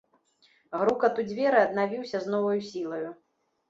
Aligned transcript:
Грукат 0.85 1.21
у 1.25 1.27
дзверы 1.29 1.63
аднавіўся 1.67 2.17
з 2.27 2.35
новаю 2.35 2.61
сілаю. 2.75 3.09